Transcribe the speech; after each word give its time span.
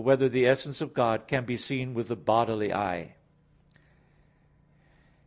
3] 0.01 0.03
Whether 0.07 0.27
the 0.29 0.47
Essence 0.47 0.81
of 0.81 0.95
God 0.95 1.27
Can 1.27 1.45
Be 1.45 1.55
Seen 1.57 1.93
with 1.93 2.07
the 2.07 2.15
Bodily 2.15 2.73
Eye? 2.73 3.17